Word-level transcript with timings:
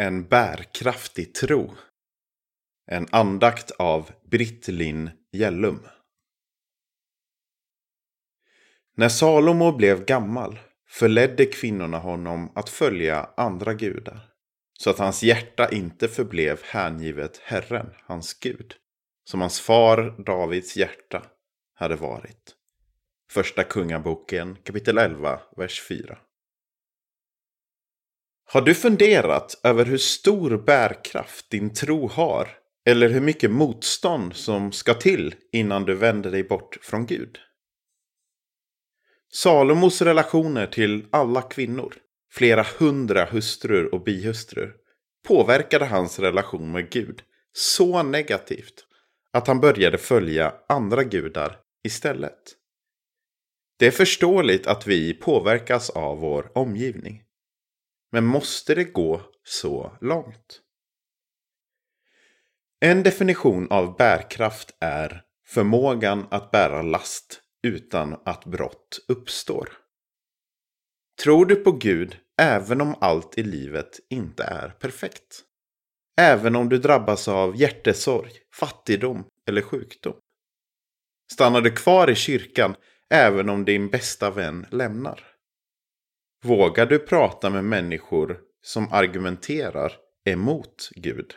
En 0.00 0.24
bärkraftig 0.24 1.34
tro. 1.34 1.74
En 2.90 3.06
andakt 3.10 3.70
av 3.70 4.10
Britt 4.30 4.68
Linn 4.68 5.10
Gällum. 5.32 5.86
När 8.96 9.08
Salomo 9.08 9.72
blev 9.72 10.04
gammal 10.04 10.58
förledde 10.88 11.46
kvinnorna 11.46 11.98
honom 11.98 12.52
att 12.54 12.68
följa 12.68 13.30
andra 13.36 13.74
gudar. 13.74 14.20
Så 14.78 14.90
att 14.90 14.98
hans 14.98 15.22
hjärta 15.22 15.68
inte 15.68 16.08
förblev 16.08 16.60
hängivet 16.64 17.40
Herren, 17.44 17.90
hans 18.06 18.34
Gud. 18.34 18.74
Som 19.24 19.40
hans 19.40 19.60
far 19.60 20.22
Davids 20.26 20.76
hjärta 20.76 21.22
hade 21.74 21.96
varit. 21.96 22.54
Första 23.30 23.64
Kungaboken 23.64 24.56
kapitel 24.64 24.98
11, 24.98 25.40
vers 25.56 25.82
4. 25.88 26.18
Har 28.52 28.60
du 28.60 28.74
funderat 28.74 29.60
över 29.62 29.84
hur 29.84 29.98
stor 29.98 30.58
bärkraft 30.58 31.50
din 31.50 31.74
tro 31.74 32.08
har? 32.08 32.48
Eller 32.86 33.08
hur 33.08 33.20
mycket 33.20 33.50
motstånd 33.50 34.36
som 34.36 34.72
ska 34.72 34.94
till 34.94 35.34
innan 35.52 35.84
du 35.84 35.94
vänder 35.94 36.30
dig 36.30 36.44
bort 36.44 36.78
från 36.82 37.06
Gud? 37.06 37.38
Salomos 39.32 40.02
relationer 40.02 40.66
till 40.66 41.06
alla 41.10 41.42
kvinnor, 41.42 41.94
flera 42.32 42.66
hundra 42.78 43.24
hustrur 43.24 43.94
och 43.94 44.04
bihustrur, 44.04 44.74
påverkade 45.28 45.84
hans 45.84 46.18
relation 46.18 46.72
med 46.72 46.90
Gud 46.90 47.22
så 47.52 48.02
negativt 48.02 48.84
att 49.32 49.46
han 49.46 49.60
började 49.60 49.98
följa 49.98 50.54
andra 50.68 51.04
gudar 51.04 51.56
istället. 51.84 52.56
Det 53.78 53.86
är 53.86 53.90
förståeligt 53.90 54.66
att 54.66 54.86
vi 54.86 55.14
påverkas 55.14 55.90
av 55.90 56.18
vår 56.18 56.58
omgivning. 56.58 57.22
Men 58.12 58.24
måste 58.24 58.74
det 58.74 58.84
gå 58.84 59.22
så 59.44 59.96
långt? 60.00 60.60
En 62.80 63.02
definition 63.02 63.70
av 63.70 63.96
bärkraft 63.96 64.76
är 64.80 65.22
förmågan 65.46 66.26
att 66.30 66.50
bära 66.50 66.82
last 66.82 67.42
utan 67.62 68.20
att 68.24 68.44
brott 68.44 68.98
uppstår. 69.08 69.68
Tror 71.22 71.46
du 71.46 71.56
på 71.56 71.72
Gud 71.72 72.16
även 72.40 72.80
om 72.80 72.94
allt 73.00 73.38
i 73.38 73.42
livet 73.42 74.00
inte 74.10 74.44
är 74.44 74.68
perfekt? 74.68 75.44
Även 76.20 76.56
om 76.56 76.68
du 76.68 76.78
drabbas 76.78 77.28
av 77.28 77.56
hjärtesorg, 77.56 78.32
fattigdom 78.54 79.24
eller 79.46 79.62
sjukdom? 79.62 80.16
Stannar 81.32 81.60
du 81.60 81.70
kvar 81.70 82.10
i 82.10 82.14
kyrkan 82.14 82.74
även 83.10 83.48
om 83.48 83.64
din 83.64 83.90
bästa 83.90 84.30
vän 84.30 84.66
lämnar? 84.70 85.26
Vågar 86.42 86.86
du 86.86 86.98
prata 86.98 87.50
med 87.50 87.64
människor 87.64 88.40
som 88.62 88.92
argumenterar 88.92 89.92
emot 90.24 90.90
Gud? 90.94 91.34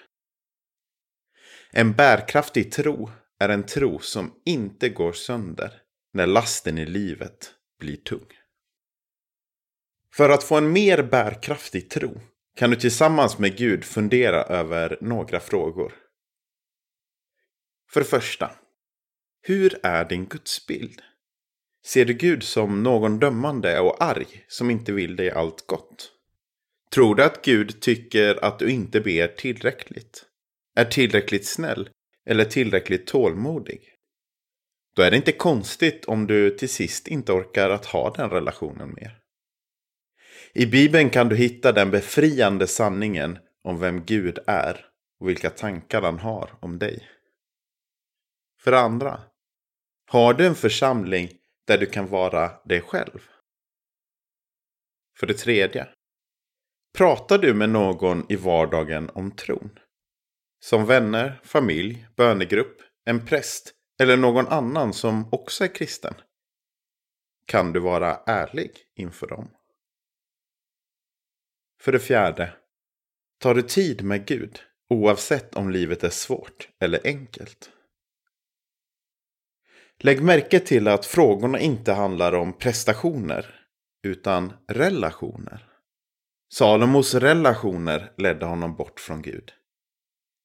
En 1.72 1.94
bärkraftig 1.94 2.72
tro 2.72 3.12
är 3.40 3.50
en 3.50 3.66
tro 3.66 4.00
som 4.00 4.42
inte 4.46 4.90
går 4.90 5.14
sönder 5.14 5.81
när 6.14 6.28
lasten 6.28 6.78
i 6.78 6.86
livet 6.86 7.54
blir 7.80 7.96
tung. 7.96 8.28
För 10.14 10.30
att 10.30 10.44
få 10.44 10.56
en 10.56 10.72
mer 10.72 11.04
bärkraftig 11.04 11.90
tro 11.90 12.22
kan 12.56 12.70
du 12.70 12.76
tillsammans 12.76 13.40
med 13.40 13.58
Gud 13.58 13.86
fundera 13.86 14.44
över 14.44 14.98
några 15.02 15.40
frågor. 15.40 15.94
För 17.92 18.00
det 18.00 18.08
första, 18.08 18.52
hur 19.42 19.80
är 19.84 20.06
din 20.06 20.26
gudsbild? 20.26 21.02
Ser 21.86 22.06
du 22.06 22.14
Gud 22.14 22.44
som 22.44 22.84
någon 22.84 23.20
dömande 23.20 23.80
och 23.80 24.03
arg 24.03 24.45
som 24.48 24.70
inte 24.70 24.92
vill 24.92 25.16
dig 25.16 25.31
allt 25.31 25.67
gott? 25.67 26.12
Tror 26.94 27.16
du 27.16 27.23
att 27.23 27.45
Gud 27.45 27.81
tycker 27.81 28.45
att 28.45 28.59
du 28.59 28.72
inte 28.72 29.02
ber 29.02 29.28
tillräckligt? 29.28 30.25
Är 30.75 30.86
tillräckligt 30.86 31.48
snäll 31.48 31.90
eller 32.25 32.45
tillräckligt 32.45 33.08
tålmodig? 33.08 33.90
Då 34.95 35.02
är 35.02 35.12
det 35.12 35.17
inte 35.17 35.31
konstigt 35.31 36.06
om 36.06 36.28
du 36.28 36.50
till 36.50 36.69
sist 36.69 37.08
inte 37.08 37.31
orkar 37.31 37.69
att 37.69 37.85
ha 37.85 38.13
den 38.13 38.29
relationen 38.29 38.94
mer. 38.94 39.19
I 40.53 40.66
Bibeln 40.66 41.09
kan 41.09 41.29
du 41.29 41.35
hitta 41.35 41.72
den 41.72 41.91
befriande 41.91 42.68
sanningen 42.68 43.38
om 43.63 43.79
vem 43.79 44.06
Gud 44.06 44.40
är 44.47 44.85
och 45.19 45.29
vilka 45.29 45.50
tankar 45.50 46.02
han 46.02 46.19
har 46.19 46.58
om 46.59 46.79
dig. 46.79 47.09
För 48.59 48.72
det 48.72 48.79
andra, 48.79 49.19
har 50.08 50.34
du 50.34 50.46
en 50.46 50.56
församling 50.56 51.29
där 51.68 51.78
du 51.78 51.85
kan 51.85 52.07
vara 52.07 52.62
dig 52.66 52.81
själv? 52.81 53.29
För 55.19 55.28
det 55.28 55.34
tredje, 55.34 55.88
pratar 56.97 57.38
du 57.38 57.53
med 57.53 57.69
någon 57.69 58.25
i 58.31 58.35
vardagen 58.35 59.09
om 59.09 59.31
tron? 59.31 59.79
Som 60.59 60.85
vänner, 60.85 61.41
familj, 61.44 62.07
bönegrupp, 62.16 62.81
en 63.06 63.25
präst 63.25 63.73
eller 64.02 64.18
någon 64.18 64.47
annan 64.47 64.94
som 64.94 65.29
också 65.31 65.63
är 65.63 65.75
kristen? 65.75 66.13
Kan 67.46 67.73
du 67.73 67.79
vara 67.79 68.16
ärlig 68.16 68.72
inför 68.96 69.28
dem? 69.28 69.52
För 71.81 71.91
det 71.91 72.00
fjärde. 72.00 72.53
Tar 73.40 73.56
du 73.56 73.62
tid 73.62 74.03
med 74.03 74.28
Gud 74.28 74.59
oavsett 74.90 75.56
om 75.56 75.69
livet 75.69 76.03
är 76.03 76.09
svårt 76.09 76.69
eller 76.79 77.02
enkelt? 77.03 77.72
Lägg 80.00 80.22
märke 80.22 80.59
till 80.59 80.88
att 80.88 81.06
frågorna 81.06 81.59
inte 81.59 81.94
handlar 81.94 82.36
om 82.36 82.54
prestationer 82.54 83.56
utan 84.04 84.54
relationer. 84.68 85.70
Salomos 86.54 87.16
relationer 87.16 88.12
ledde 88.18 88.46
honom 88.46 88.76
bort 88.76 89.00
från 89.00 89.22
Gud. 89.22 89.53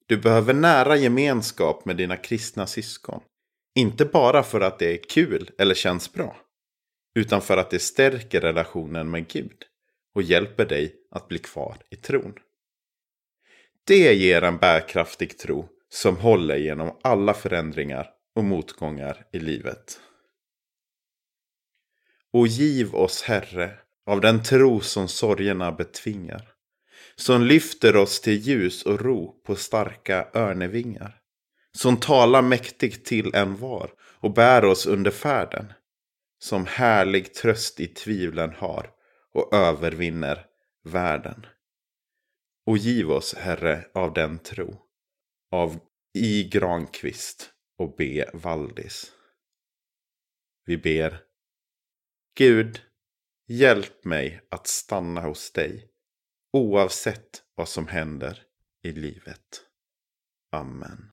Du 0.07 0.17
behöver 0.17 0.55
nära 0.55 0.97
gemenskap 0.97 1.85
med 1.85 1.97
dina 1.97 2.17
kristna 2.17 2.67
syskon. 2.67 3.21
Inte 3.75 4.05
bara 4.05 4.43
för 4.43 4.61
att 4.61 4.79
det 4.79 4.93
är 4.93 5.03
kul 5.09 5.51
eller 5.59 5.75
känns 5.75 6.13
bra. 6.13 6.37
Utan 7.15 7.43
för 7.43 7.57
att 7.57 7.71
det 7.71 7.79
stärker 7.79 8.41
relationen 8.41 9.11
med 9.11 9.29
Gud 9.29 9.65
och 10.15 10.23
hjälper 10.23 10.67
dig 10.67 10.95
att 11.11 11.29
bli 11.29 11.39
kvar 11.39 11.77
i 11.91 11.97
tron. 11.97 12.35
Det 13.85 14.15
ger 14.15 14.43
en 14.43 14.59
bärkraftig 14.59 15.39
tro 15.39 15.69
som 15.89 16.17
håller 16.17 16.57
genom 16.57 16.99
alla 17.03 17.35
förändringar 17.35 18.11
och 18.39 18.45
motgångar 18.45 19.27
i 19.33 19.39
livet. 19.39 20.01
Och 22.33 22.47
giv 22.47 22.95
oss, 22.95 23.23
Herre, 23.23 23.79
av 24.07 24.21
den 24.21 24.43
tro 24.43 24.81
som 24.81 25.09
sorgerna 25.09 25.73
betvingar. 25.73 26.53
Som 27.17 27.43
lyfter 27.43 27.97
oss 27.97 28.21
till 28.21 28.39
ljus 28.39 28.83
och 28.83 29.01
ro 29.01 29.43
på 29.47 29.57
starka 29.57 30.29
örnevingar. 30.35 31.21
Som 31.73 31.97
talar 31.97 32.43
mäktigt 32.43 33.07
till 33.07 33.35
en 33.35 33.57
var 33.57 33.91
och 34.01 34.35
bär 34.35 34.65
oss 34.65 34.87
under 34.87 35.11
färden. 35.11 35.73
Som 36.39 36.67
härlig 36.67 37.35
tröst 37.35 37.81
i 37.81 37.87
tvivlen 37.87 38.53
har 38.53 38.91
och 39.35 39.55
övervinner 39.55 40.47
världen. 40.85 41.47
Och 42.67 42.79
giv 42.79 43.11
oss, 43.11 43.35
Herre, 43.35 43.85
av 43.95 44.13
den 44.13 44.39
tro. 44.39 44.77
Av 45.51 45.81
I. 46.15 46.45
Granqvist 46.45 47.55
och 47.79 47.97
be 47.97 48.31
Valdis. 48.35 49.13
Vi 50.65 50.77
ber. 50.77 51.25
Gud, 52.35 52.83
hjälp 53.47 54.05
mig 54.05 54.41
att 54.51 54.67
stanna 54.67 55.21
hos 55.21 55.53
dig 55.53 55.91
oavsett 56.53 57.43
vad 57.55 57.69
som 57.69 57.87
händer 57.87 58.43
i 58.83 58.93
livet. 58.93 59.65
Amen. 60.53 61.11